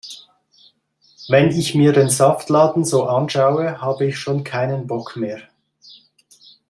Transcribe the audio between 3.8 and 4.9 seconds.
hab' ich schon keinen